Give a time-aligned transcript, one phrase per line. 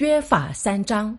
[0.00, 1.16] 约法三章。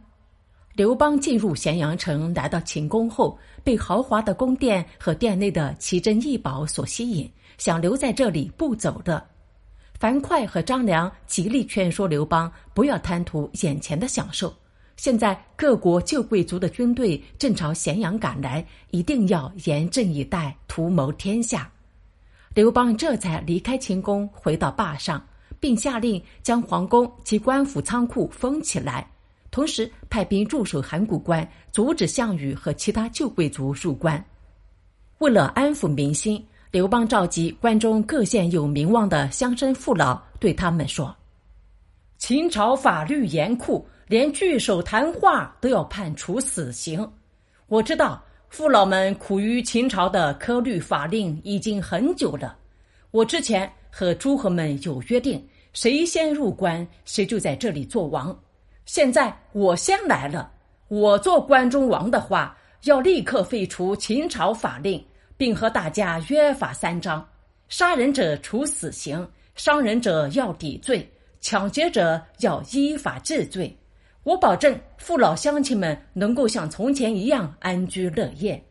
[0.73, 9.23] 刘邦进入咸阳城，来到秦宫后，被豪华的宫殿和殿内的奇珍异宝所吸引，想留在这里不走的。
[9.99, 14.51] 樊哙和张良极力劝说刘邦不要贪图眼前的享受。
[14.97, 21.71] 现在各国旧贵族的军队正朝咸阳赶来，一定要严阵以待，图谋天下。
[22.55, 25.23] 刘邦这才离开秦宫，回到坝上，
[25.61, 29.07] 并下令将皇宫及官府仓库封起来。
[29.51, 34.21] 同时派兵驻守函谷关，阻止项羽和其他旧贵族入关。
[35.19, 41.13] 为了安抚民心，刘邦召集关中各县有名望的乡绅父老，对他们说
[42.17, 47.07] ：“秦朝法律严酷，连聚首谈话都要判处死刑。
[47.67, 52.57] 我知道父老们苦于秦朝的科律法令已经很久了。
[53.11, 58.37] 我之前和诸侯们有约定，谁先入关，谁就在这里做王。”
[58.85, 60.51] 现在我先来了，
[60.87, 65.01] 我做关中王的话，要立刻废除秦朝法令，
[65.37, 67.25] 并和大家约法三章：
[67.69, 73.77] 杀人者处死刑，伤人者要抵罪，抢劫者要依法治罪。
[74.23, 78.61] 我保证父老乡亲们能够像从前一样安居乐业。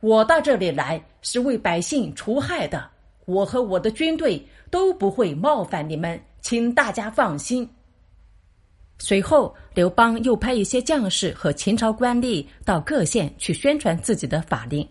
[0.00, 2.88] 我到这里来是为百姓除害的，
[3.26, 7.68] 我和我的军队都不会冒犯你们，请大家放心。
[8.98, 14.88] 随后，刘邦又派一些将士和秦朝官吏到各县去宣传自己的法令。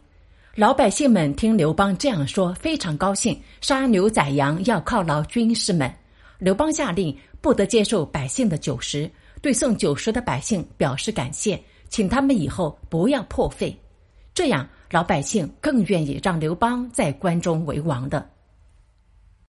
[0.54, 5.92] 老百姓们听刘邦这样说，非常高兴，杀牛宰羊要犒劳军士们。
[6.38, 9.10] 刘邦下令不得接受百姓的酒食，
[9.42, 13.76] 对送酒食的百姓表示感谢，请他们以后不要破费。
[14.36, 18.35] 这样，老百姓更愿意让刘邦在关中为王的。